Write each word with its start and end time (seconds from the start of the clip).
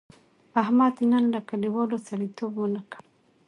احمد 0.61 0.93
نن 1.11 1.23
له 1.33 1.39
کلیوالو 1.49 1.97
سړیتیوب 2.07 2.53
و 2.57 2.65
نه 2.75 2.81
کړ. 2.91 3.03